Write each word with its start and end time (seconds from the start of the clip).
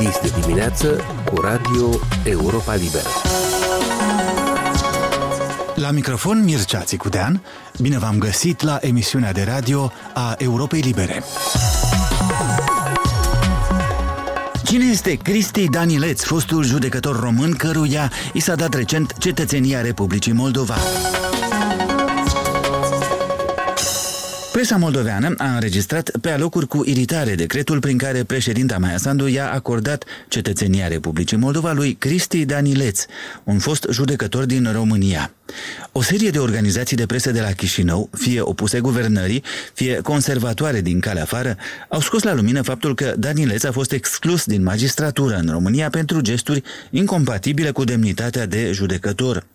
Este 0.00 0.40
dimineață 0.40 1.00
cu 1.24 1.40
Radio 1.40 1.88
Europa 2.24 2.74
Liberă. 2.74 3.08
La 5.74 5.90
microfon 5.90 6.44
Mircea 6.44 6.80
Țicudean, 6.80 7.42
bine 7.78 7.98
v-am 7.98 8.18
găsit 8.18 8.62
la 8.62 8.78
emisiunea 8.80 9.32
de 9.32 9.42
radio 9.42 9.92
a 10.14 10.34
Europei 10.38 10.80
Libere. 10.80 11.22
Cine 14.64 14.84
este 14.84 15.14
Cristi 15.14 15.68
Danileț, 15.68 16.22
fostul 16.22 16.64
judecător 16.64 17.20
român 17.20 17.52
căruia 17.52 18.12
i 18.32 18.40
s-a 18.40 18.54
dat 18.54 18.74
recent 18.74 19.14
cetățenia 19.18 19.80
Republicii 19.80 20.32
Moldova? 20.32 20.76
Presa 24.60 24.76
moldoveană 24.76 25.34
a 25.38 25.54
înregistrat 25.54 26.10
pe 26.20 26.30
alocuri 26.30 26.66
cu 26.66 26.82
iritare 26.84 27.34
decretul 27.34 27.78
prin 27.78 27.98
care 27.98 28.24
președinta 28.24 28.78
Maia 28.78 28.96
Sandu 28.96 29.26
i-a 29.26 29.52
acordat 29.52 30.04
cetățenia 30.28 30.88
Republicii 30.88 31.36
Moldova 31.36 31.72
lui 31.72 31.94
Cristi 31.94 32.44
Danileț, 32.44 33.04
un 33.44 33.58
fost 33.58 33.86
judecător 33.90 34.44
din 34.44 34.72
România. 34.72 35.32
O 35.92 36.02
serie 36.02 36.30
de 36.30 36.38
organizații 36.38 36.96
de 36.96 37.06
presă 37.06 37.30
de 37.30 37.40
la 37.40 37.50
Chișinău, 37.50 38.10
fie 38.18 38.40
opuse 38.40 38.80
guvernării, 38.80 39.42
fie 39.74 40.00
conservatoare 40.02 40.80
din 40.80 41.00
calea 41.00 41.22
afară, 41.22 41.56
au 41.88 42.00
scos 42.00 42.22
la 42.22 42.34
lumină 42.34 42.62
faptul 42.62 42.94
că 42.94 43.14
Danileț 43.18 43.62
a 43.62 43.72
fost 43.72 43.92
exclus 43.92 44.44
din 44.44 44.62
magistratură 44.62 45.36
în 45.36 45.48
România 45.50 45.90
pentru 45.90 46.20
gesturi 46.20 46.62
incompatibile 46.90 47.70
cu 47.70 47.84
demnitatea 47.84 48.46
de 48.46 48.70
judecător. 48.72 49.46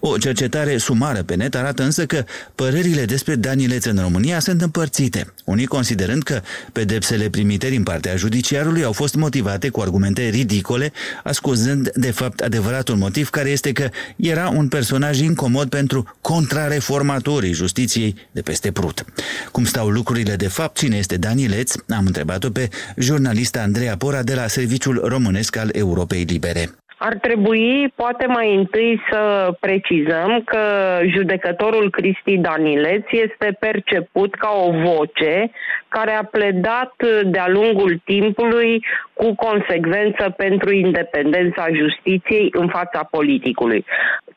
O 0.00 0.16
cercetare 0.16 0.76
sumară 0.76 1.22
pe 1.22 1.34
net 1.34 1.54
arată 1.54 1.82
însă 1.82 2.06
că 2.06 2.24
părerile 2.54 3.04
despre 3.04 3.34
Danileț 3.34 3.84
în 3.84 3.98
România 4.00 4.40
sunt 4.40 4.62
împărțite, 4.62 5.32
unii 5.44 5.66
considerând 5.66 6.22
că 6.22 6.40
pedepsele 6.72 7.28
primite 7.28 7.68
din 7.68 7.82
partea 7.82 8.16
judiciarului 8.16 8.84
au 8.84 8.92
fost 8.92 9.14
motivate 9.14 9.68
cu 9.68 9.80
argumente 9.80 10.28
ridicole, 10.28 10.92
ascuzând 11.24 11.90
de 11.94 12.10
fapt 12.10 12.40
adevăratul 12.40 12.96
motiv 12.96 13.30
care 13.30 13.48
este 13.48 13.72
că 13.72 13.88
era 14.16 14.48
un 14.48 14.68
personaj 14.68 15.18
incompetent 15.18 15.42
incomod 15.44 15.68
pentru 15.68 16.16
contrareformatorii 16.20 17.52
justiției 17.52 18.14
de 18.32 18.40
peste 18.40 18.72
Prut. 18.72 19.04
Cum 19.52 19.64
stau 19.64 19.88
lucrurile 19.88 20.34
de 20.34 20.48
fapt, 20.48 20.76
cine 20.76 20.96
este 20.96 21.16
Danileț? 21.16 21.72
Am 21.88 22.04
întrebat-o 22.06 22.50
pe 22.50 22.68
jurnalista 22.96 23.60
Andreea 23.60 23.96
Pora 23.96 24.22
de 24.22 24.34
la 24.34 24.46
Serviciul 24.46 25.00
Românesc 25.04 25.56
al 25.56 25.68
Europei 25.72 26.24
Libere. 26.28 26.68
Ar 26.98 27.14
trebui, 27.14 27.92
poate 27.94 28.26
mai 28.26 28.54
întâi, 28.54 29.00
să 29.10 29.52
precizăm 29.60 30.42
că 30.44 30.60
judecătorul 31.06 31.90
Cristi 31.90 32.36
Danileț 32.36 33.04
este 33.10 33.56
perceput 33.60 34.34
ca 34.34 34.50
o 34.66 34.70
voce 34.70 35.50
care 35.88 36.12
a 36.12 36.24
pledat 36.24 36.94
de-a 37.24 37.48
lungul 37.48 38.00
timpului 38.04 38.84
cu 39.12 39.34
consecvență 39.34 40.34
pentru 40.36 40.72
independența 40.72 41.66
justiției 41.72 42.48
în 42.52 42.68
fața 42.68 43.08
politicului. 43.10 43.84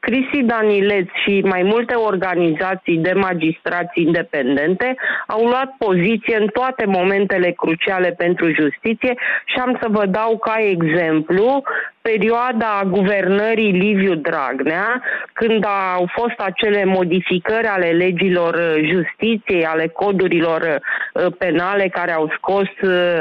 Cristi 0.09 0.43
Danileț 0.43 1.07
și 1.23 1.41
mai 1.45 1.63
multe 1.63 1.95
organizații 1.95 2.97
de 2.97 3.13
magistrați 3.13 4.01
independente 4.01 4.95
au 5.27 5.45
luat 5.45 5.75
poziție 5.77 6.37
în 6.39 6.47
toate 6.47 6.85
momentele 6.85 7.51
cruciale 7.51 8.09
pentru 8.17 8.45
justiție 8.53 9.13
și 9.45 9.59
am 9.59 9.77
să 9.81 9.87
vă 9.91 10.05
dau 10.05 10.37
ca 10.37 10.55
exemplu 10.59 11.63
perioada 12.09 12.83
guvernării 12.89 13.71
Liviu 13.71 14.15
Dragnea, 14.15 15.01
când 15.33 15.65
au 15.95 16.05
fost 16.17 16.37
acele 16.37 16.85
modificări 16.85 17.67
ale 17.67 17.89
legilor 17.89 18.53
justiției, 18.93 19.65
ale 19.65 19.87
codurilor 19.87 20.61
uh, 20.61 21.25
penale 21.37 21.87
care 21.91 22.11
au 22.11 22.31
scos 22.37 22.69
uh, 22.81 23.19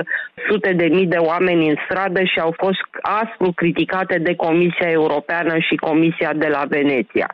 sute 0.48 0.72
de 0.72 0.86
mii 0.86 1.06
de 1.06 1.16
oameni 1.16 1.68
în 1.68 1.76
stradă 1.84 2.20
și 2.22 2.38
au 2.40 2.54
fost 2.56 2.80
aspru 3.00 3.52
criticate 3.52 4.18
de 4.18 4.34
Comisia 4.34 4.90
Europeană 4.90 5.58
și 5.58 5.74
Comisia 5.74 6.32
de 6.32 6.46
la 6.46 6.62
Veneția 6.78 7.28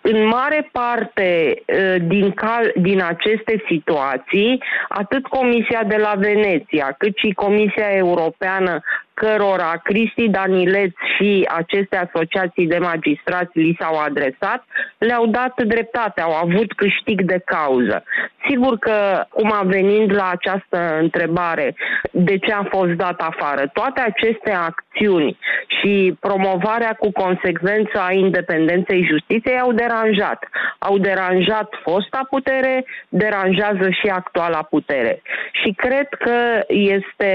în 0.00 0.26
mare 0.26 0.68
parte 0.72 1.54
ă, 1.68 1.98
din, 1.98 2.32
cal, 2.32 2.72
din 2.76 3.02
aceste 3.02 3.62
situații, 3.68 4.62
atât 4.88 5.26
Comisia 5.26 5.82
de 5.86 5.96
la 5.96 6.14
Veneția, 6.16 6.94
cât 6.98 7.16
și 7.16 7.32
Comisia 7.32 7.88
Europeană 7.96 8.80
cărora 9.14 9.80
Cristi 9.82 10.28
Danileț 10.28 10.92
și 11.16 11.48
aceste 11.48 11.96
asociații 11.96 12.66
de 12.66 12.78
magistrați 12.78 13.58
li 13.58 13.76
s-au 13.80 13.98
adresat, 13.98 14.64
le-au 14.98 15.26
dat 15.26 15.62
dreptate, 15.62 16.20
au 16.20 16.32
avut 16.32 16.72
câștig 16.72 17.22
de 17.22 17.42
cauză. 17.44 18.02
Sigur 18.48 18.78
că, 18.78 19.24
cum 19.28 19.52
a 19.52 19.62
venit 19.64 20.10
la 20.10 20.28
această 20.30 20.98
întrebare, 21.00 21.74
de 22.10 22.38
ce 22.38 22.52
a 22.52 22.64
fost 22.70 22.92
dat 22.92 23.20
afară, 23.20 23.70
toate 23.72 24.00
aceste 24.00 24.50
acțiuni 24.90 25.38
și 25.80 26.16
promovarea 26.20 26.92
cu 26.98 27.12
consecvență 27.12 28.00
a 28.00 28.12
independenței 28.12 29.06
justiției 29.10 29.58
au 29.58 29.72
deranjat. 29.72 30.48
Au 30.78 30.98
deranjat 30.98 31.68
fosta 31.82 32.26
putere, 32.30 32.84
deranjează 33.08 33.90
și 33.90 34.06
actuala 34.06 34.62
putere. 34.62 35.22
Și 35.52 35.72
cred 35.76 36.08
că 36.08 36.64
este 36.68 37.32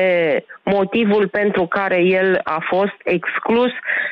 motivul 0.63 1.27
pentru 1.27 1.65
care 1.65 1.99
el 2.01 2.39
a 2.44 2.63
fost 2.67 2.95
exclus 3.03 3.71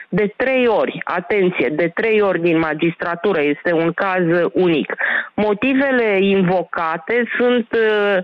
de 0.09 0.33
trei 0.35 0.67
ori. 0.67 1.01
Atenție, 1.03 1.69
de 1.69 1.91
trei 1.95 2.21
ori 2.21 2.41
din 2.41 2.57
magistratură. 2.59 3.41
Este 3.41 3.73
un 3.73 3.91
caz 3.91 4.23
unic. 4.53 4.95
Motivele 5.33 6.17
invocate 6.21 7.23
sunt 7.37 7.67
uh, 7.71 8.23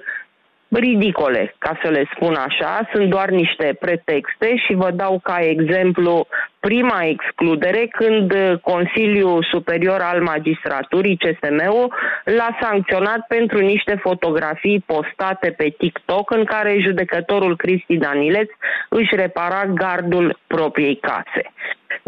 ridicole, 0.70 1.56
ca 1.58 1.80
să 1.84 1.90
le 1.90 2.10
spun 2.16 2.36
așa, 2.36 2.90
sunt 2.94 3.10
doar 3.10 3.30
niște 3.30 3.78
pretexte 3.80 4.56
și 4.56 4.74
vă 4.74 4.92
dau 4.92 5.20
ca 5.24 5.38
exemplu 5.42 6.28
prima 6.60 7.04
excludere 7.04 7.88
când 7.88 8.34
Consiliul 8.62 9.48
Superior 9.52 10.02
al 10.02 10.22
Magistraturii, 10.22 11.18
CSM-ul, 11.18 11.94
l-a 12.24 12.58
sancționat 12.62 13.28
pentru 13.28 13.60
niște 13.60 13.96
fotografii 13.96 14.84
postate 14.86 15.52
pe 15.58 15.74
TikTok 15.78 16.32
în 16.32 16.46
care 16.46 16.80
judecătorul 16.80 17.56
Cristi 17.56 17.98
Danileț 17.98 18.50
își 18.90 19.16
repara 19.16 19.66
gardul 19.66 20.40
propriei 20.48 20.96
case. 20.96 21.52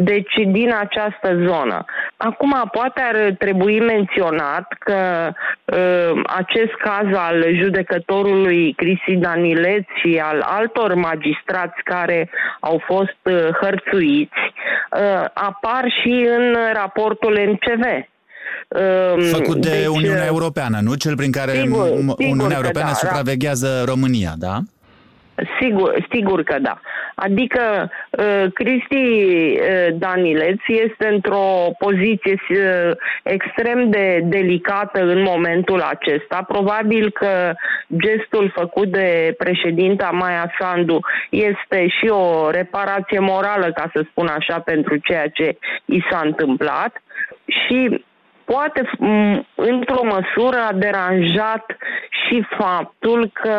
Deci 0.03 0.33
din 0.47 0.73
această 0.79 1.29
zonă. 1.45 1.85
Acum 2.17 2.69
poate 2.71 3.01
ar 3.01 3.35
trebui 3.37 3.79
menționat 3.79 4.75
că 4.79 5.31
uh, 5.65 6.21
acest 6.25 6.73
caz 6.83 7.07
al 7.15 7.45
judecătorului 7.61 8.73
Cristi 8.73 9.15
Danileț 9.15 9.85
și 10.01 10.21
al 10.23 10.41
altor 10.41 10.93
magistrați 10.93 11.81
care 11.83 12.29
au 12.59 12.81
fost 12.85 13.19
uh, 13.23 13.47
hărțuiți 13.61 14.41
uh, 14.91 15.25
apar 15.33 15.83
și 16.01 16.27
în 16.37 16.55
raportul 16.73 17.39
MCV. 17.47 17.83
Făcut 19.31 19.61
de 19.61 19.69
deci, 19.69 19.87
Uniunea 19.87 20.25
Europeană, 20.25 20.79
nu? 20.81 20.93
Cel 20.93 21.15
prin 21.15 21.31
care 21.31 21.51
sigur, 21.51 21.87
Uniunea 22.17 22.57
Europeană 22.57 22.87
da, 22.87 22.93
supraveghează 22.93 23.83
România, 23.85 24.33
da? 24.37 24.57
Sigur, 25.59 26.05
sigur 26.11 26.43
că 26.43 26.59
da. 26.59 26.79
Adică 27.15 27.91
uh, 28.09 28.45
Cristi 28.53 28.95
uh, 28.95 29.87
Danileț 29.93 30.59
este 30.67 31.07
într-o 31.07 31.71
poziție 31.77 32.35
uh, 32.49 32.91
extrem 33.23 33.89
de 33.89 34.19
delicată 34.23 35.01
în 35.01 35.21
momentul 35.21 35.81
acesta. 35.81 36.45
Probabil 36.47 37.11
că 37.11 37.53
gestul 37.97 38.51
făcut 38.55 38.87
de 38.87 39.33
președinta 39.37 40.09
Maia 40.13 40.53
Sandu 40.59 40.99
este 41.29 41.87
și 41.87 42.07
o 42.07 42.49
reparație 42.49 43.19
morală, 43.19 43.71
ca 43.71 43.89
să 43.93 44.05
spun 44.09 44.27
așa, 44.27 44.59
pentru 44.59 44.97
ceea 44.97 45.27
ce 45.27 45.57
i 45.85 46.03
s-a 46.09 46.21
întâmplat. 46.23 47.01
Și 47.45 48.05
poate, 48.43 48.89
într-o 49.55 50.03
măsură, 50.03 50.57
a 50.69 50.73
deranjat 50.73 51.65
și 52.09 52.45
faptul 52.57 53.29
că 53.33 53.55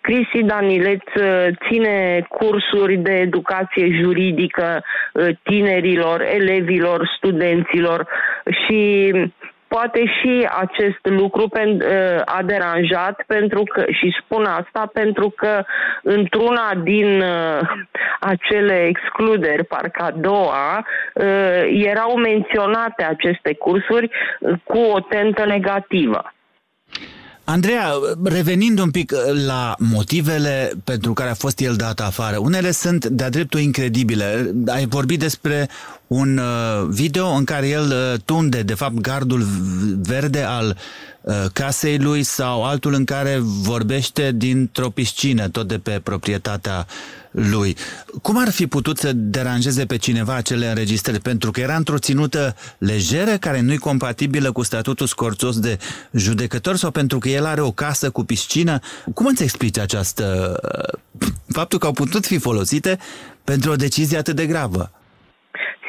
Cristi 0.00 0.42
Danileț 0.42 1.02
uh, 1.14 1.46
ține 1.68 2.26
cursuri 2.28 2.96
de 2.96 3.12
educație 3.12 3.88
juridică 4.02 4.82
uh, 5.12 5.28
tinerilor, 5.42 6.20
elevilor, 6.20 7.10
studenților 7.16 8.08
și 8.66 9.12
poate 9.68 10.04
și 10.06 10.48
acest 10.58 10.98
lucru 11.02 11.42
uh, 11.42 11.80
a 12.24 12.42
deranjat 12.42 13.22
pentru 13.26 13.62
că, 13.62 13.84
și 13.90 14.16
spun 14.24 14.44
asta 14.44 14.90
pentru 14.92 15.32
că 15.36 15.64
într-una 16.02 16.74
din 16.82 17.22
acele 18.20 18.86
excluderi, 18.86 19.64
parcă 19.64 20.02
a 20.02 20.10
doua, 20.10 20.86
erau 21.66 22.16
menționate 22.16 23.04
aceste 23.04 23.54
cursuri 23.54 24.10
cu 24.64 24.78
o 24.78 25.00
tentă 25.00 25.44
negativă. 25.44 26.32
Andreea, 27.50 27.92
revenind 28.22 28.78
un 28.78 28.90
pic 28.90 29.12
uh, 29.12 29.44
la 29.46 29.74
motivele 29.78 30.72
pentru 30.84 31.12
care 31.12 31.30
a 31.30 31.34
fost 31.34 31.60
el 31.60 31.76
dat 31.76 32.00
afară, 32.00 32.38
unele 32.38 32.70
sunt 32.70 33.06
de-a 33.06 33.30
dreptul 33.30 33.60
incredibile. 33.60 34.54
Ai 34.66 34.86
vorbit 34.86 35.18
despre 35.18 35.68
un 36.06 36.38
uh, 36.38 36.88
video 36.88 37.26
în 37.26 37.44
care 37.44 37.68
el 37.68 37.82
uh, 37.82 38.20
tunde, 38.24 38.62
de 38.62 38.74
fapt, 38.74 38.94
gardul 38.94 39.46
verde 40.02 40.42
al 40.42 40.76
uh, 41.20 41.34
casei 41.52 41.98
lui 41.98 42.22
sau 42.22 42.64
altul 42.64 42.94
în 42.94 43.04
care 43.04 43.38
vorbește 43.42 44.32
dintr-o 44.34 44.90
piscină, 44.90 45.48
tot 45.48 45.68
de 45.68 45.78
pe 45.78 46.00
proprietatea 46.02 46.86
lui. 47.30 47.76
Cum 48.22 48.38
ar 48.38 48.50
fi 48.50 48.66
putut 48.66 48.96
să 48.96 49.10
deranjeze 49.14 49.86
pe 49.86 49.96
cineva 49.96 50.34
acele 50.34 50.66
înregistrări? 50.66 51.20
Pentru 51.20 51.50
că 51.50 51.60
era 51.60 51.74
într-o 51.74 51.98
ținută 51.98 52.54
lejeră 52.78 53.30
care 53.40 53.60
nu-i 53.60 53.78
compatibilă 53.78 54.52
cu 54.52 54.62
statutul 54.62 55.06
scorțos 55.06 55.60
de 55.60 55.78
judecător 56.12 56.74
sau 56.76 56.90
pentru 56.90 57.18
că 57.18 57.28
el 57.28 57.46
are 57.46 57.60
o 57.60 57.70
casă 57.70 58.10
cu 58.10 58.24
piscină? 58.24 58.78
Cum 59.14 59.26
îți 59.26 59.42
explici 59.42 59.78
această... 59.78 60.56
faptul 61.48 61.78
că 61.78 61.86
au 61.86 61.92
putut 61.92 62.26
fi 62.26 62.38
folosite 62.38 62.98
pentru 63.44 63.70
o 63.70 63.76
decizie 63.76 64.18
atât 64.18 64.36
de 64.36 64.46
gravă? 64.46 64.90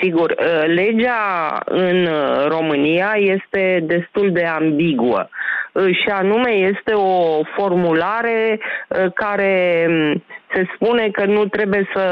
Sigur, 0.01 0.29
uh, 0.29 0.65
legea 0.65 1.59
în 1.65 2.05
uh, 2.05 2.47
România 2.47 3.13
este 3.15 3.83
destul 3.83 4.31
de 4.31 4.45
ambiguă 4.45 5.29
uh, 5.71 5.83
și 5.83 6.09
anume 6.09 6.51
este 6.51 6.91
o 6.93 7.41
formulare 7.55 8.59
care 9.13 9.85
mm, 9.89 10.23
se 10.53 10.67
spune 10.75 11.09
că 11.09 11.25
nu 11.25 11.45
trebuie 11.45 11.89
să 11.93 12.05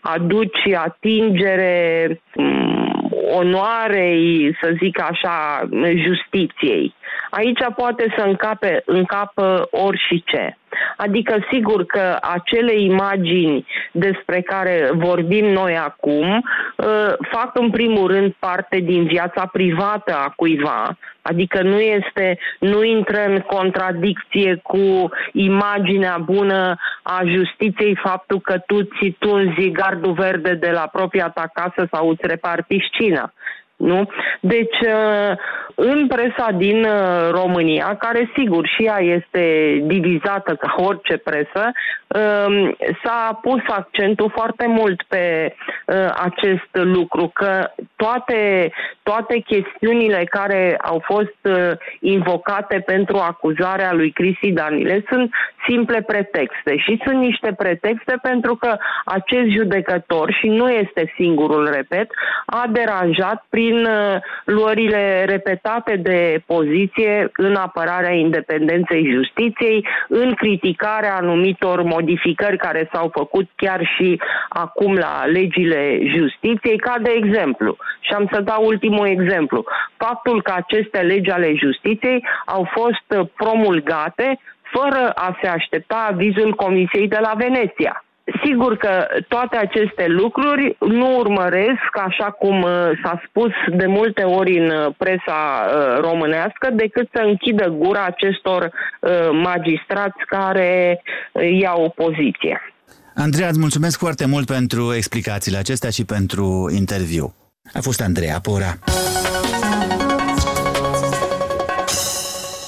aduci 0.00 0.72
atingere 0.74 2.06
mm, 2.34 3.10
onoarei, 3.30 4.56
să 4.62 4.74
zic 4.82 5.00
așa, 5.00 5.68
justiției. 6.06 6.94
Aici 7.30 7.58
poate 7.76 8.14
să 8.16 8.24
încape, 8.24 8.82
încapă 8.84 9.68
ori 9.70 10.04
și 10.08 10.22
ce. 10.26 10.56
Adică 10.96 11.46
sigur 11.50 11.84
că 11.84 12.18
acele 12.20 12.74
imagini 12.80 13.66
despre 13.92 14.40
care 14.40 14.90
vorbim 14.92 15.46
noi 15.46 15.76
acum 15.76 16.32
uh, 16.32 17.12
fac 17.30 17.50
în 17.52 17.70
primul 17.70 18.06
rând 18.06 18.34
parte 18.38 18.78
din 18.78 19.04
viața 19.06 19.46
privată 19.52 20.14
a 20.14 20.32
cuiva, 20.36 20.96
adică 21.22 21.62
nu 21.62 21.80
este, 21.80 22.38
nu 22.58 22.82
intră 22.82 23.24
în 23.26 23.40
contradicție 23.40 24.60
cu 24.62 25.10
imaginea 25.32 26.18
bună 26.18 26.76
a 27.02 27.22
justiției 27.24 27.98
faptul 28.02 28.40
că 28.40 28.58
tu 28.58 28.82
ți 28.82 29.16
tunzi 29.18 29.70
gardul 29.70 30.12
verde 30.12 30.54
de 30.54 30.70
la 30.70 30.88
propria 30.92 31.28
ta 31.28 31.50
casă 31.52 31.88
sau 31.92 32.08
îți 32.08 32.26
repari 32.26 32.62
piscina. 32.62 33.32
Nu? 33.76 34.08
Deci, 34.40 34.80
uh, 34.80 35.36
în 35.74 36.06
presa 36.06 36.50
din 36.56 36.84
uh, 36.84 37.28
România, 37.30 37.96
care 37.98 38.30
sigur 38.36 38.66
și 38.66 38.84
ea 38.84 38.98
este 39.00 39.76
divizată 39.84 40.54
ca 40.54 40.74
orice 40.76 41.16
presă, 41.16 41.72
um, 42.06 42.76
s-a 43.04 43.38
pus 43.42 43.60
accentul 43.66 44.30
foarte 44.34 44.66
mult 44.66 45.02
pe 45.02 45.54
uh, 45.86 46.10
acest 46.14 46.68
lucru, 46.72 47.30
că 47.34 47.70
toate, 47.96 48.72
toate 49.02 49.38
chestiunile 49.38 50.24
care 50.30 50.76
au 50.82 51.02
fost 51.04 51.36
invocate 52.00 52.82
pentru 52.86 53.16
acuzarea 53.16 53.92
lui 53.92 54.10
Cristi 54.10 54.52
Danile 54.52 55.04
sunt 55.08 55.30
simple 55.68 56.02
pretexte 56.02 56.76
și 56.76 57.00
sunt 57.04 57.18
niște 57.18 57.52
pretexte 57.56 58.18
pentru 58.22 58.54
că 58.54 58.76
acest 59.04 59.48
judecător, 59.48 60.32
și 60.32 60.48
nu 60.48 60.68
este 60.68 61.12
singurul, 61.16 61.70
repet, 61.72 62.10
a 62.46 62.66
deranjat 62.70 63.44
prin 63.48 63.65
prin 63.66 63.84
uh, 63.84 64.16
luările 64.44 65.24
repetate 65.24 65.96
de 65.96 66.42
poziție 66.46 67.30
în 67.36 67.54
apărarea 67.54 68.12
independenței 68.12 69.12
justiției, 69.12 69.86
în 70.08 70.34
criticarea 70.34 71.16
anumitor 71.16 71.82
modificări 71.82 72.56
care 72.56 72.88
s-au 72.92 73.10
făcut 73.12 73.48
chiar 73.56 73.80
și 73.96 74.20
acum 74.48 74.94
la 74.94 75.24
legile 75.24 75.98
justiției, 76.16 76.76
ca 76.76 76.94
de 77.02 77.10
exemplu, 77.16 77.76
și 78.00 78.12
am 78.12 78.28
să 78.32 78.40
dau 78.40 78.64
ultimul 78.66 79.06
exemplu, 79.06 79.64
faptul 79.96 80.42
că 80.42 80.52
aceste 80.56 80.98
legi 80.98 81.30
ale 81.30 81.54
justiției 81.54 82.24
au 82.46 82.68
fost 82.72 83.28
promulgate 83.36 84.38
fără 84.62 85.10
a 85.14 85.38
se 85.42 85.48
aștepta 85.48 86.08
avizul 86.10 86.54
Comisiei 86.54 87.08
de 87.08 87.18
la 87.20 87.32
Veneția. 87.36 88.05
Sigur 88.44 88.76
că 88.76 89.06
toate 89.28 89.56
aceste 89.56 90.06
lucruri 90.06 90.76
nu 90.80 91.16
urmăresc, 91.18 91.90
așa 92.06 92.30
cum 92.30 92.62
uh, 92.62 92.70
s-a 93.02 93.22
spus 93.28 93.50
de 93.76 93.86
multe 93.86 94.22
ori 94.22 94.58
în 94.58 94.70
uh, 94.70 94.94
presa 94.96 95.40
uh, 95.66 96.00
românească, 96.00 96.70
decât 96.72 97.08
să 97.14 97.20
închidă 97.24 97.68
gura 97.68 98.04
acestor 98.04 98.70
magistrați 99.42 100.24
care 100.26 101.02
iau 101.60 101.92
poziție. 101.96 102.60
Andreea, 103.14 103.48
îți 103.48 103.58
mulțumesc 103.58 103.98
foarte 103.98 104.26
mult 104.26 104.46
pentru 104.46 104.94
explicațiile 104.94 105.58
acestea 105.58 105.90
și 105.90 106.04
pentru 106.04 106.72
interviu. 106.76 107.34
A 107.72 107.80
fost 107.80 108.00
Andreea 108.00 108.40
Pora. 108.40 108.74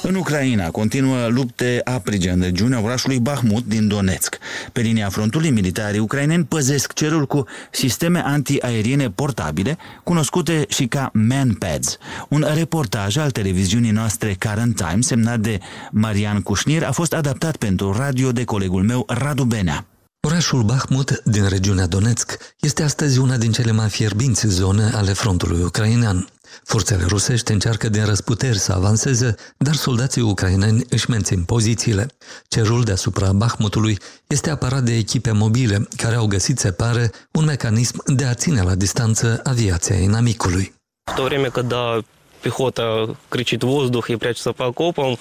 În 0.08 0.14
Ucraina 0.14 0.70
continuă 0.70 1.26
lupte 1.26 1.81
aprige 1.84 2.31
în 2.31 2.40
regiunea 2.40 2.82
orașului 2.82 3.19
Bahmut 3.19 3.64
din 3.64 3.88
Donetsk. 3.88 4.38
Pe 4.72 4.81
linia 4.81 5.08
frontului, 5.08 5.50
militarii 5.50 5.99
ucraineni 5.99 6.44
păzesc 6.44 6.93
cerul 6.93 7.26
cu 7.26 7.44
sisteme 7.70 8.22
antiaeriene 8.25 9.10
portabile, 9.10 9.76
cunoscute 10.02 10.64
și 10.69 10.87
ca 10.87 11.10
manpads. 11.12 11.99
Un 12.28 12.46
reportaj 12.55 13.16
al 13.16 13.31
televiziunii 13.31 13.90
noastre 13.90 14.37
Current 14.38 14.76
Time, 14.76 15.00
semnat 15.00 15.40
de 15.40 15.58
Marian 15.90 16.40
Cușnir, 16.40 16.84
a 16.84 16.93
fost 16.93 17.12
adaptat 17.12 17.56
pentru 17.56 17.93
radio 17.93 18.32
de 18.32 18.44
colegul 18.44 18.82
meu 18.82 19.05
Radu 19.08 19.44
Benea. 19.44 19.87
Orașul 20.27 20.63
Bahmut 20.63 21.21
din 21.24 21.47
regiunea 21.47 21.88
Donetsk 21.88 22.38
este 22.59 22.83
astăzi 22.83 23.19
una 23.19 23.38
din 23.38 23.51
cele 23.51 23.71
mai 23.71 23.89
fierbinți 23.89 24.47
zone 24.47 24.91
ale 24.94 25.13
frontului 25.13 25.63
ucrainean. 25.63 26.27
Forțele 26.63 27.06
rusești 27.07 27.51
încearcă 27.51 27.89
din 27.89 28.06
răsputeri 28.06 28.57
să 28.57 28.74
avanseze, 28.74 29.35
dar 29.57 29.75
soldații 29.75 30.21
ucraineni 30.21 30.85
își 30.89 31.09
mențin 31.09 31.44
pozițiile. 31.44 32.07
Cerul 32.47 32.83
deasupra 32.83 33.31
Bahmutului 33.31 33.97
este 34.27 34.50
apărat 34.50 34.83
de 34.83 34.95
echipe 34.95 35.31
mobile, 35.31 35.88
care 35.97 36.15
au 36.15 36.25
găsit, 36.25 36.59
se 36.59 36.71
pare, 36.71 37.12
un 37.31 37.45
mecanism 37.45 38.03
de 38.06 38.25
a 38.25 38.33
ține 38.33 38.62
la 38.62 38.75
distanță 38.75 39.39
aviația 39.44 39.95
inamicului. 39.95 40.74
В 41.12 41.15
то 41.15 41.24
время, 41.24 41.50
когда 41.50 42.01
пехота 42.41 43.15
кричит 43.30 43.63
воздух 43.63 44.09
и 44.09 44.15
прячется 44.15 44.53
по 44.53 44.65
окопам, 44.65 45.18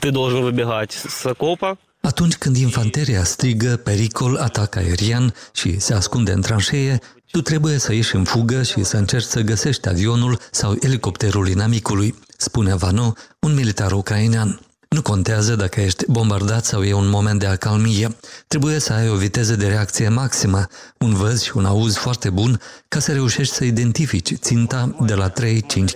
ты 0.00 0.10
должен 0.10 0.40
выбегать 0.42 0.92
с 0.92 1.24
окопа, 1.26 1.78
atunci 2.05 2.35
când 2.35 2.55
infanteria 2.57 3.23
strigă 3.23 3.75
pericol, 3.83 4.35
atac 4.35 4.75
aerian 4.75 5.33
și 5.53 5.79
se 5.79 5.93
ascunde 5.93 6.31
în 6.31 6.41
tranșee, 6.41 6.99
tu 7.31 7.41
trebuie 7.41 7.77
să 7.77 7.93
ieși 7.93 8.15
în 8.15 8.23
fugă 8.23 8.63
și 8.63 8.83
să 8.83 8.97
încerci 8.97 9.25
să 9.25 9.41
găsești 9.41 9.89
avionul 9.89 10.39
sau 10.51 10.75
elicopterul 10.79 11.47
inamicului, 11.47 12.15
spune 12.37 12.75
Vano, 12.75 13.13
un 13.39 13.53
militar 13.53 13.91
ucrainean. 13.91 14.59
Nu 14.89 15.01
contează 15.01 15.55
dacă 15.55 15.81
ești 15.81 16.03
bombardat 16.07 16.65
sau 16.65 16.83
e 16.83 16.93
un 16.93 17.09
moment 17.09 17.39
de 17.39 17.45
acalmie. 17.45 18.17
Trebuie 18.47 18.79
să 18.79 18.93
ai 18.93 19.09
o 19.09 19.15
viteză 19.15 19.55
de 19.55 19.67
reacție 19.67 20.09
maximă, 20.09 20.67
un 20.99 21.13
văz 21.13 21.41
și 21.41 21.57
un 21.57 21.65
auz 21.65 21.95
foarte 21.95 22.29
bun 22.29 22.61
ca 22.87 22.99
să 22.99 23.11
reușești 23.11 23.53
să 23.53 23.63
identifici 23.63 24.33
ținta 24.33 24.95
de 24.99 25.13
la 25.13 25.31
3-5 25.31 25.33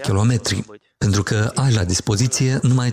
km 0.01 0.41
Pentru 0.98 1.22
că 1.22 1.50
ai 1.54 1.72
la 1.72 1.84
dispoziție 1.84 2.58
numai 2.62 2.90
3-5 2.90 2.92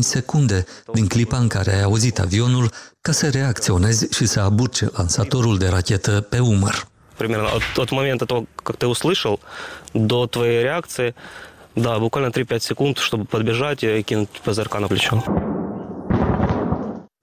secunde 0.00 0.64
din 0.92 1.06
clipa 1.06 1.38
în 1.38 1.48
care 1.48 1.74
ai 1.74 1.82
auzit 1.82 2.18
avionul 2.18 2.70
ca 3.00 3.12
să 3.12 3.28
reacționezi 3.28 4.14
și 4.14 4.26
să 4.26 4.40
abuci 4.40 4.80
lansatorul 4.92 5.58
de 5.58 5.68
rachetă 5.68 6.20
pe 6.20 6.38
umăr 6.38 6.90
примерно 7.22 7.48
от, 7.54 7.62
от 7.78 7.90
момента 7.92 8.26
того, 8.26 8.46
как 8.62 8.76
ты 8.78 8.86
услышал, 8.86 9.40
до 9.94 10.26
твоей 10.26 10.62
реакции, 10.62 11.14
да, 11.76 11.98
буквально 11.98 12.30
3-5 12.30 12.58
секунд, 12.58 12.98
чтобы 12.98 13.24
подбежать 13.24 13.82
и 13.84 14.02
кинуть 14.02 14.30
ПЗРК 14.44 14.80
на 14.80 14.88
плечо. 14.88 15.22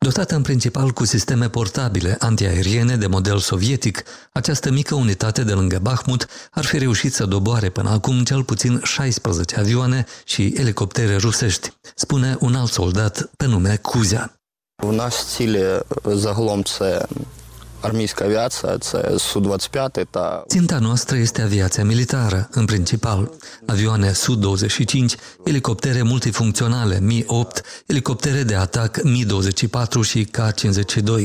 Dotată 0.05 0.35
în 0.35 0.41
principal 0.41 0.91
cu 0.91 1.05
sisteme 1.05 1.49
portabile 1.49 2.15
antiaeriene 2.19 2.95
de 2.95 3.07
model 3.07 3.37
sovietic, 3.37 4.03
această 4.31 4.71
mică 4.71 4.95
unitate 4.95 5.43
de 5.43 5.53
lângă 5.53 5.79
Bahmut 5.81 6.27
ar 6.51 6.65
fi 6.65 6.77
reușit 6.77 7.13
să 7.13 7.25
doboare 7.25 7.69
până 7.69 7.89
acum 7.89 8.23
cel 8.23 8.43
puțin 8.43 8.81
16 8.83 9.59
avioane 9.59 10.05
și 10.23 10.53
elicoptere 10.57 11.15
rusești, 11.15 11.71
spune 11.95 12.37
un 12.39 12.55
alt 12.55 12.71
soldat 12.71 13.29
pe 13.37 13.45
nume 13.45 13.75
Kuzia. 13.81 14.33
У 14.83 14.91
нас 14.91 15.25
цілі 15.35 15.79
загалом 16.05 16.63
це 16.63 17.05
armijska 17.83 18.23
aviația, 18.23 18.77
Su-25 19.17 20.03
ta... 20.09 20.43
Ținta 20.47 20.79
noastră 20.79 21.17
este 21.17 21.41
aviația 21.41 21.85
militară, 21.85 22.47
în 22.51 22.65
principal. 22.65 23.31
Avioane 23.65 24.11
Su-25, 24.11 25.19
elicoptere 25.43 26.01
multifuncționale 26.01 26.99
Mi-8, 26.99 27.61
elicoptere 27.85 28.43
de 28.43 28.55
atac 28.55 29.01
Mi-24 29.03 30.01
și 30.01 30.27
K-52. 30.31 31.23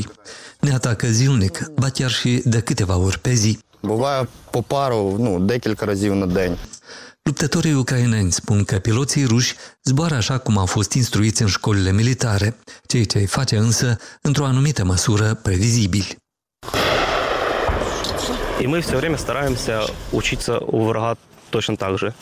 Ne 0.59 0.73
atacă 0.73 1.07
zilnic, 1.07 1.69
ba 1.79 1.89
chiar 1.89 2.11
și 2.11 2.41
de 2.45 2.59
câteva 2.59 2.97
ori 2.97 3.19
pe 3.19 3.33
zi. 3.33 3.59
Buvaya 3.85 4.27
по 4.51 4.61
пару, 4.61 5.17
nu, 5.17 5.39
декілька 5.39 5.85
разів 5.85 6.15
на 6.15 6.27
день. 6.27 6.57
Luptătorii 7.23 7.73
ucraineni 7.73 8.31
spun 8.31 8.63
că 8.63 8.79
piloții 8.79 9.25
ruși 9.25 9.55
zboară 9.83 10.15
așa 10.15 10.37
cum 10.37 10.57
au 10.57 10.65
fost 10.65 10.93
instruiți 10.93 11.41
în 11.41 11.47
școlile 11.47 11.91
militare, 11.91 12.57
ceea 12.87 13.03
ce 13.03 13.17
îi 13.17 13.25
face 13.25 13.57
însă, 13.57 13.97
într-o 14.21 14.45
anumită 14.45 14.83
măsură, 14.83 15.33
previzibili. 15.33 16.15
И 18.61 18.67
мы 18.67 18.79
все 18.81 18.97
время 18.97 19.17
стараемся 19.17 19.75
учиться 20.11 20.59
у 20.59 20.85
врага 20.85 21.15
точно 21.49 21.75
так 21.75 21.97
же. 21.97 22.13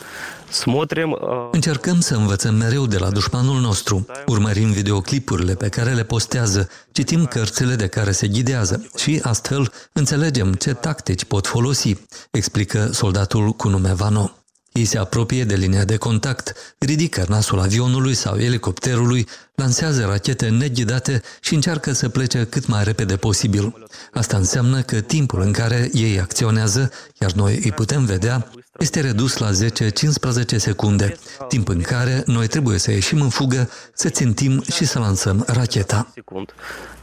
Смотрим... 0.49 1.13
uh, 1.13 1.49
Încercăm 1.51 1.99
să 1.99 2.15
învățăm 2.15 2.55
mereu 2.55 2.85
de 2.85 2.97
la 2.97 3.09
dușmanul 3.09 3.59
nostru. 3.59 4.05
Urmărim 4.27 4.71
videoclipurile 4.71 5.55
pe 5.55 5.69
care 5.69 5.93
le 5.93 6.03
postează, 6.03 6.69
citim 6.91 7.25
cărțile 7.25 7.75
de 7.75 7.87
care 7.87 8.11
se 8.11 8.27
ghidează 8.27 8.89
și 8.97 9.19
astfel 9.23 9.71
înțelegem 9.93 10.53
ce 10.53 10.73
tactici 10.73 11.25
pot 11.25 11.47
folosi, 11.47 11.95
explică 12.31 12.89
soldatul 12.91 13.51
cu 13.51 13.67
nume 13.67 13.93
Vano. 13.93 14.31
Ei 14.73 14.85
se 14.85 14.97
apropie 14.97 15.43
de 15.43 15.55
linia 15.55 15.83
de 15.83 15.97
contact, 15.97 16.75
ridică 16.77 17.25
nasul 17.27 17.59
avionului 17.59 18.13
sau 18.13 18.37
elicopterului, 18.37 19.27
lansează 19.55 20.05
rachete 20.05 20.49
neghidate 20.49 21.21
și 21.41 21.53
încearcă 21.53 21.91
să 21.91 22.09
plece 22.09 22.45
cât 22.45 22.67
mai 22.67 22.83
repede 22.83 23.15
posibil. 23.15 23.87
Asta 24.13 24.37
înseamnă 24.37 24.81
că 24.81 25.01
timpul 25.01 25.41
în 25.41 25.51
care 25.51 25.89
ei 25.93 26.19
acționează, 26.19 26.91
iar 27.21 27.31
noi 27.31 27.59
îi 27.63 27.71
putem 27.71 28.05
vedea, 28.05 28.51
este 28.79 29.01
redus 29.01 29.37
la 29.37 29.49
10-15 29.51 30.55
secunde, 30.55 31.17
timp 31.47 31.67
în 31.67 31.81
care 31.81 32.23
noi 32.25 32.47
trebuie 32.47 32.77
să 32.77 32.91
ieșim 32.91 33.21
în 33.21 33.29
fugă, 33.29 33.69
să 33.93 34.09
țintim 34.09 34.63
și 34.71 34.85
să 34.85 34.99
lansăm 34.99 35.43
racheta. 35.47 36.11
секунд. 36.13 36.53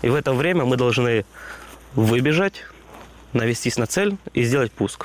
И 0.02 0.08
в 0.08 0.14
это 0.14 0.32
время 0.32 0.64
мы 0.64 0.76
должны 0.76 1.25
выбежать, 1.94 2.56
навестись 3.32 3.76
на 3.76 3.87
цель 3.87 4.16
и 4.32 4.42
сделать 4.42 4.72
пуск. 4.72 5.00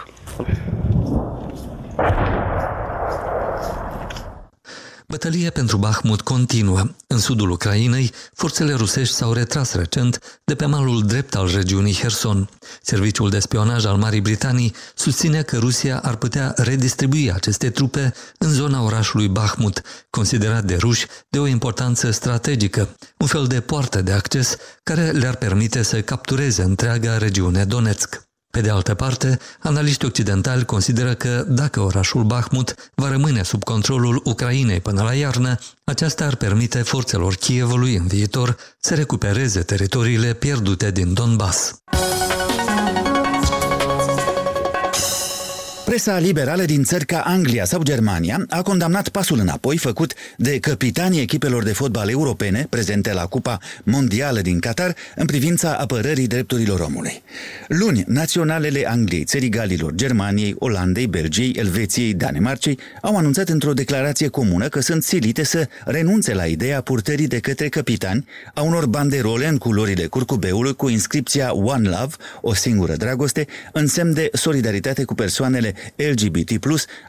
Bătălia 5.10 5.50
pentru 5.50 5.76
Bahmut 5.76 6.20
continuă. 6.20 6.82
În 7.06 7.18
sudul 7.18 7.50
Ucrainei, 7.50 8.12
forțele 8.34 8.74
rusești 8.74 9.14
s-au 9.14 9.32
retras 9.32 9.74
recent 9.74 10.40
de 10.44 10.54
pe 10.54 10.66
malul 10.66 11.02
drept 11.02 11.34
al 11.34 11.50
regiunii 11.54 11.94
Herson. 11.94 12.48
Serviciul 12.82 13.30
de 13.30 13.38
spionaj 13.38 13.84
al 13.84 13.96
Marii 13.96 14.20
Britanii 14.20 14.74
susține 14.94 15.42
că 15.42 15.58
Rusia 15.58 15.98
ar 15.98 16.16
putea 16.16 16.52
redistribui 16.56 17.32
aceste 17.32 17.70
trupe 17.70 18.14
în 18.38 18.52
zona 18.52 18.82
orașului 18.82 19.28
Bahmut, 19.28 19.82
considerat 20.10 20.64
de 20.64 20.76
ruși 20.76 21.06
de 21.28 21.38
o 21.38 21.46
importanță 21.46 22.10
strategică, 22.10 22.96
un 23.18 23.26
fel 23.26 23.46
de 23.46 23.60
poartă 23.60 24.02
de 24.02 24.12
acces 24.12 24.56
care 24.82 25.10
le-ar 25.10 25.36
permite 25.36 25.82
să 25.82 26.00
captureze 26.00 26.62
întreaga 26.62 27.18
regiune 27.18 27.64
Donetsk. 27.64 28.29
Pe 28.50 28.60
de 28.60 28.70
altă 28.70 28.94
parte, 28.94 29.38
analiștii 29.58 30.08
occidentali 30.08 30.64
consideră 30.64 31.14
că 31.14 31.44
dacă 31.48 31.80
orașul 31.80 32.24
Bahmut 32.24 32.74
va 32.94 33.08
rămâne 33.08 33.42
sub 33.42 33.64
controlul 33.64 34.20
Ucrainei 34.24 34.80
până 34.80 35.02
la 35.02 35.14
iarnă, 35.14 35.58
aceasta 35.84 36.24
ar 36.24 36.36
permite 36.36 36.82
forțelor 36.82 37.34
Kievului 37.34 37.94
în 37.94 38.06
viitor 38.06 38.56
să 38.80 38.94
recupereze 38.94 39.60
teritoriile 39.60 40.32
pierdute 40.32 40.90
din 40.90 41.14
Donbass. 41.14 41.82
Presa 45.90 46.18
liberală 46.18 46.64
din 46.64 46.84
țări 46.84 47.06
ca 47.06 47.20
Anglia 47.20 47.64
sau 47.64 47.82
Germania 47.82 48.44
a 48.48 48.62
condamnat 48.62 49.08
pasul 49.08 49.38
înapoi 49.38 49.76
făcut 49.76 50.14
de 50.36 50.58
capitanii 50.58 51.20
echipelor 51.20 51.62
de 51.62 51.72
fotbal 51.72 52.08
europene 52.08 52.66
prezente 52.68 53.12
la 53.12 53.26
Cupa 53.26 53.58
Mondială 53.82 54.40
din 54.40 54.58
Qatar 54.58 54.94
în 55.16 55.26
privința 55.26 55.74
apărării 55.74 56.26
drepturilor 56.26 56.80
omului. 56.80 57.22
Luni, 57.68 58.04
naționalele 58.06 58.88
Angliei, 58.88 59.24
țării 59.24 59.48
Galilor, 59.48 59.92
Germaniei, 59.94 60.54
Olandei, 60.58 61.06
Belgiei, 61.06 61.50
Elveției, 61.50 62.14
Danemarcei 62.14 62.78
au 63.00 63.16
anunțat 63.16 63.48
într-o 63.48 63.72
declarație 63.72 64.28
comună 64.28 64.68
că 64.68 64.80
sunt 64.80 65.02
silite 65.02 65.42
să 65.42 65.68
renunțe 65.84 66.34
la 66.34 66.44
ideea 66.44 66.80
purtării 66.80 67.26
de 67.26 67.38
către 67.38 67.68
capitani 67.68 68.26
a 68.54 68.62
unor 68.62 68.86
banderole 68.86 69.46
în 69.46 69.58
culorile 69.58 70.06
curcubeului 70.06 70.74
cu 70.74 70.88
inscripția 70.88 71.54
One 71.54 71.88
Love, 71.88 72.14
o 72.40 72.54
singură 72.54 72.94
dragoste, 72.96 73.46
în 73.72 73.86
semn 73.86 74.12
de 74.12 74.28
solidaritate 74.32 75.04
cu 75.04 75.14
persoanele 75.14 75.74
LGBT+, 75.96 76.50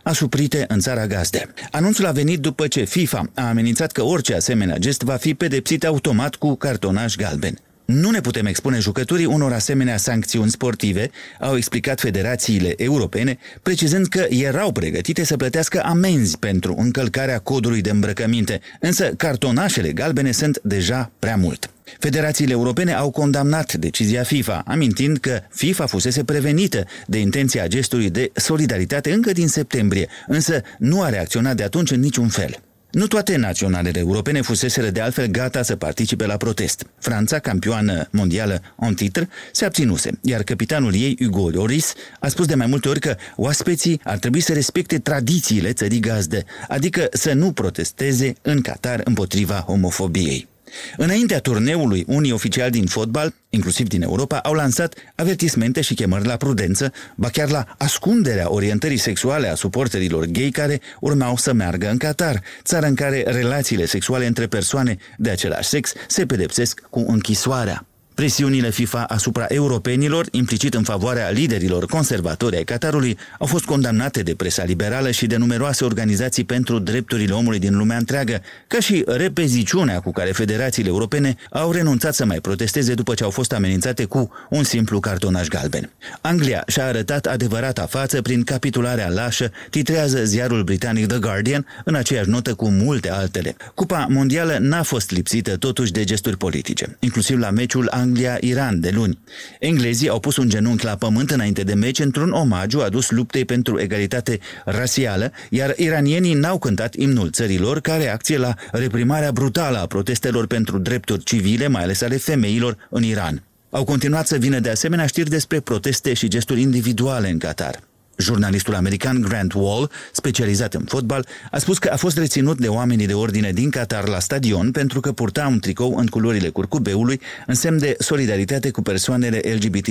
asuprite 0.03 0.65
în 0.67 0.79
țara 0.79 1.07
gazde. 1.07 1.53
Anunțul 1.71 2.05
a 2.05 2.11
venit 2.11 2.39
după 2.39 2.67
ce 2.67 2.83
FIFA 2.83 3.29
a 3.33 3.47
amenințat 3.47 3.91
că 3.91 4.03
orice 4.03 4.35
asemenea 4.35 4.77
gest 4.77 5.01
va 5.01 5.15
fi 5.15 5.33
pedepsit 5.33 5.85
automat 5.85 6.35
cu 6.35 6.55
cartonaj 6.55 7.15
galben. 7.15 7.57
Nu 7.85 8.09
ne 8.09 8.21
putem 8.21 8.45
expune 8.45 8.79
jucătorii 8.79 9.25
unor 9.25 9.53
asemenea 9.53 9.97
sancțiuni 9.97 10.49
sportive, 10.49 11.09
au 11.39 11.55
explicat 11.57 11.99
federațiile 11.99 12.73
europene, 12.77 13.37
precizând 13.61 14.07
că 14.07 14.25
erau 14.29 14.71
pregătite 14.71 15.23
să 15.23 15.37
plătească 15.37 15.81
amenzi 15.83 16.37
pentru 16.37 16.75
încălcarea 16.77 17.39
codului 17.39 17.81
de 17.81 17.89
îmbrăcăminte, 17.89 18.61
însă 18.79 19.13
cartonașele 19.17 19.91
galbene 19.91 20.31
sunt 20.31 20.59
deja 20.63 21.11
prea 21.19 21.35
mult. 21.35 21.69
Federațiile 21.99 22.51
europene 22.51 22.93
au 22.93 23.11
condamnat 23.11 23.73
decizia 23.73 24.23
FIFA, 24.23 24.63
amintind 24.65 25.17
că 25.17 25.39
FIFA 25.49 25.85
fusese 25.85 26.23
prevenită 26.23 26.83
de 27.07 27.19
intenția 27.19 27.67
gestului 27.67 28.09
de 28.09 28.31
solidaritate 28.35 29.13
încă 29.13 29.31
din 29.31 29.47
septembrie, 29.47 30.07
însă 30.27 30.61
nu 30.77 31.01
a 31.01 31.09
reacționat 31.09 31.55
de 31.55 31.63
atunci 31.63 31.91
în 31.91 31.99
niciun 31.99 32.27
fel. 32.27 32.61
Nu 32.91 33.07
toate 33.07 33.35
naționalele 33.35 33.99
europene 33.99 34.41
fuseseră 34.41 34.89
de 34.89 35.01
altfel 35.01 35.25
gata 35.25 35.61
să 35.61 35.75
participe 35.75 36.25
la 36.25 36.37
protest. 36.37 36.85
Franța, 36.99 37.39
campioană 37.39 38.07
mondială 38.11 38.61
în 38.75 38.93
titr, 38.93 39.21
se 39.51 39.65
abținuse, 39.65 40.19
iar 40.21 40.43
capitanul 40.43 40.93
ei, 40.93 41.17
Hugo 41.19 41.49
Lloris, 41.49 41.93
a 42.19 42.27
spus 42.27 42.45
de 42.45 42.55
mai 42.55 42.67
multe 42.67 42.87
ori 42.89 42.99
că 42.99 43.15
oaspeții 43.35 44.01
ar 44.03 44.17
trebui 44.17 44.39
să 44.39 44.53
respecte 44.53 44.99
tradițiile 44.99 45.73
țării 45.73 45.99
gazde, 45.99 46.43
adică 46.67 47.07
să 47.11 47.33
nu 47.33 47.51
protesteze 47.51 48.33
în 48.41 48.61
Qatar 48.61 49.01
împotriva 49.03 49.55
homofobiei. 49.55 50.50
Înaintea 50.97 51.39
turneului, 51.39 52.03
unii 52.07 52.31
oficiali 52.31 52.71
din 52.71 52.85
fotbal, 52.85 53.33
inclusiv 53.49 53.87
din 53.87 54.01
Europa, 54.01 54.37
au 54.37 54.53
lansat 54.53 54.95
avertismente 55.15 55.81
și 55.81 55.93
chemări 55.93 56.25
la 56.25 56.35
prudență, 56.35 56.91
ba 57.15 57.29
chiar 57.29 57.49
la 57.49 57.75
ascunderea 57.77 58.51
orientării 58.51 58.97
sexuale 58.97 59.47
a 59.47 59.55
suporterilor 59.55 60.25
gay 60.25 60.49
care 60.49 60.81
urmau 60.99 61.37
să 61.37 61.53
meargă 61.53 61.89
în 61.89 61.97
Qatar, 61.97 62.41
țară 62.63 62.85
în 62.85 62.95
care 62.95 63.23
relațiile 63.27 63.85
sexuale 63.85 64.25
între 64.25 64.47
persoane 64.47 64.97
de 65.17 65.29
același 65.29 65.69
sex 65.69 65.93
se 66.07 66.25
pedepsesc 66.25 66.81
cu 66.89 67.05
închisoarea. 67.07 67.85
Presiunile 68.21 68.69
FIFA 68.69 69.03
asupra 69.03 69.45
europenilor, 69.47 70.27
implicit 70.31 70.73
în 70.73 70.83
favoarea 70.83 71.29
liderilor 71.29 71.85
conservatori 71.85 72.55
ai 72.55 72.63
Qatarului, 72.63 73.17
au 73.39 73.45
fost 73.45 73.65
condamnate 73.65 74.21
de 74.21 74.35
presa 74.35 74.63
liberală 74.63 75.11
și 75.11 75.25
de 75.25 75.35
numeroase 75.35 75.83
organizații 75.83 76.43
pentru 76.43 76.79
drepturile 76.79 77.33
omului 77.33 77.59
din 77.59 77.77
lumea 77.77 77.97
întreagă, 77.97 78.41
ca 78.67 78.79
și 78.79 79.03
repeziciunea 79.07 79.99
cu 79.99 80.11
care 80.11 80.31
federațiile 80.31 80.89
europene 80.89 81.35
au 81.51 81.71
renunțat 81.71 82.13
să 82.13 82.25
mai 82.25 82.39
protesteze 82.39 82.93
după 82.93 83.13
ce 83.13 83.23
au 83.23 83.29
fost 83.29 83.53
amenințate 83.53 84.05
cu 84.05 84.31
un 84.49 84.63
simplu 84.63 84.99
cartonaj 84.99 85.47
galben. 85.47 85.89
Anglia 86.21 86.63
și-a 86.67 86.85
arătat 86.85 87.25
adevărata 87.25 87.85
față 87.85 88.21
prin 88.21 88.43
capitularea 88.43 89.09
lașă, 89.09 89.51
titrează 89.69 90.23
ziarul 90.23 90.63
britanic 90.63 91.07
The 91.07 91.19
Guardian 91.19 91.65
în 91.85 91.95
aceeași 91.95 92.29
notă 92.29 92.53
cu 92.53 92.69
multe 92.69 93.11
altele. 93.11 93.55
Cupa 93.73 94.05
mondială 94.09 94.57
n-a 94.59 94.83
fost 94.83 95.11
lipsită 95.11 95.57
totuși 95.57 95.91
de 95.91 96.03
gesturi 96.03 96.37
politice, 96.37 96.97
inclusiv 96.99 97.37
la 97.37 97.49
meciul 97.49 97.87
Anglia-Iran 98.11 98.79
de 98.79 98.89
luni. 98.89 99.19
Englezii 99.59 100.09
au 100.09 100.19
pus 100.19 100.37
un 100.37 100.49
genunchi 100.49 100.85
la 100.85 100.95
pământ 100.95 101.31
înainte 101.31 101.63
de 101.63 101.73
meci 101.73 101.99
într-un 101.99 102.31
omagiu 102.31 102.79
adus 102.79 103.09
luptei 103.11 103.45
pentru 103.45 103.79
egalitate 103.79 104.39
rasială, 104.65 105.31
iar 105.49 105.73
iranienii 105.77 106.33
n-au 106.33 106.59
cântat 106.59 106.95
imnul 106.95 107.29
țărilor 107.29 107.79
ca 107.79 107.95
reacție 107.95 108.37
la 108.37 108.53
reprimarea 108.71 109.31
brutală 109.31 109.77
a 109.77 109.85
protestelor 109.85 110.47
pentru 110.47 110.77
drepturi 110.77 111.23
civile, 111.23 111.67
mai 111.67 111.83
ales 111.83 112.01
ale 112.01 112.17
femeilor, 112.17 112.77
în 112.89 113.03
Iran. 113.03 113.43
Au 113.69 113.83
continuat 113.83 114.27
să 114.27 114.37
vină 114.37 114.59
de 114.59 114.69
asemenea 114.69 115.05
știri 115.05 115.29
despre 115.29 115.59
proteste 115.59 116.13
și 116.13 116.27
gesturi 116.27 116.61
individuale 116.61 117.29
în 117.29 117.37
Qatar. 117.37 117.90
Jurnalistul 118.17 118.75
american 118.75 119.21
Grant 119.21 119.53
Wall, 119.53 119.91
specializat 120.11 120.73
în 120.73 120.83
fotbal, 120.87 121.27
a 121.51 121.57
spus 121.57 121.77
că 121.77 121.89
a 121.93 121.95
fost 121.95 122.17
reținut 122.17 122.57
de 122.57 122.67
oamenii 122.67 123.07
de 123.07 123.13
ordine 123.13 123.51
din 123.51 123.69
Qatar 123.69 124.07
la 124.07 124.19
stadion 124.19 124.71
pentru 124.71 124.99
că 124.99 125.11
purta 125.11 125.47
un 125.47 125.59
tricou 125.59 125.95
în 125.95 126.07
culorile 126.07 126.49
curcubeului 126.49 127.21
în 127.47 127.55
semn 127.55 127.77
de 127.77 127.95
solidaritate 127.99 128.69
cu 128.71 128.81
persoanele 128.81 129.41
LGBT+. 129.53 129.87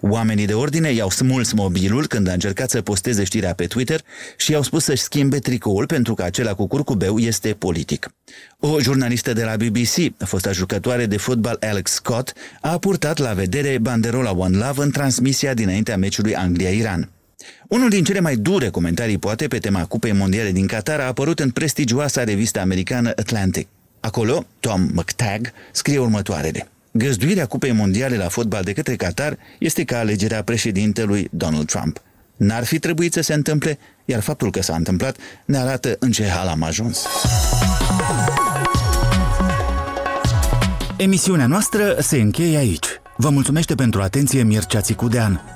Oamenii 0.00 0.46
de 0.46 0.54
ordine 0.54 0.92
i-au 0.92 1.10
smuls 1.10 1.52
mobilul 1.52 2.06
când 2.06 2.28
a 2.28 2.32
încercat 2.32 2.70
să 2.70 2.82
posteze 2.82 3.24
știrea 3.24 3.54
pe 3.54 3.66
Twitter 3.66 4.00
și 4.36 4.50
i-au 4.50 4.62
spus 4.62 4.84
să-și 4.84 5.02
schimbe 5.02 5.38
tricoul 5.38 5.86
pentru 5.86 6.14
că 6.14 6.22
acela 6.22 6.54
cu 6.54 6.66
curcubeu 6.66 7.18
este 7.18 7.52
politic. 7.52 8.10
O 8.58 8.80
jurnalistă 8.80 9.32
de 9.32 9.44
la 9.44 9.56
BBC, 9.56 10.24
fosta 10.24 10.52
jucătoare 10.52 11.06
de 11.06 11.16
fotbal 11.16 11.56
Alex 11.60 11.90
Scott, 11.90 12.32
a 12.60 12.78
purtat 12.78 13.18
la 13.18 13.32
vedere 13.32 13.78
banderola 13.78 14.30
One 14.30 14.56
Love 14.56 14.82
în 14.82 14.90
transmisia 14.90 15.54
dinaintea 15.54 15.96
meciului 15.96 16.36
Anglia-Iran. 16.36 17.10
Unul 17.68 17.88
din 17.88 18.04
cele 18.04 18.20
mai 18.20 18.36
dure 18.36 18.68
comentarii, 18.68 19.18
poate, 19.18 19.46
pe 19.48 19.58
tema 19.58 19.84
Cupei 19.84 20.12
Mondiale 20.12 20.52
din 20.52 20.66
Qatar 20.66 21.00
a 21.00 21.06
apărut 21.06 21.40
în 21.40 21.50
prestigioasa 21.50 22.24
revistă 22.24 22.60
americană 22.60 23.08
Atlantic. 23.08 23.68
Acolo, 24.00 24.46
Tom 24.60 24.88
McTagg 24.92 25.52
scrie 25.72 25.98
următoarele. 25.98 26.68
Găzduirea 26.90 27.46
Cupei 27.46 27.72
Mondiale 27.72 28.16
la 28.16 28.28
fotbal 28.28 28.62
de 28.62 28.72
către 28.72 28.96
Qatar 28.96 29.36
este 29.58 29.84
ca 29.84 29.98
alegerea 29.98 30.42
președintelui 30.42 31.28
Donald 31.30 31.66
Trump. 31.66 32.00
N-ar 32.36 32.64
fi 32.64 32.78
trebuit 32.78 33.12
să 33.12 33.20
se 33.20 33.34
întâmple, 33.34 33.78
iar 34.04 34.20
faptul 34.20 34.50
că 34.50 34.62
s-a 34.62 34.74
întâmplat 34.74 35.16
ne 35.44 35.58
arată 35.58 35.96
în 35.98 36.10
ce 36.10 36.28
hal 36.28 36.48
am 36.48 36.62
ajuns. 36.62 37.06
Emisiunea 40.96 41.46
noastră 41.46 41.96
se 42.00 42.16
încheie 42.16 42.56
aici. 42.56 42.86
Vă 43.16 43.30
mulțumește 43.30 43.74
pentru 43.74 44.02
atenție 44.02 44.42
Mircea 44.42 44.80
Țicudean. 44.80 45.55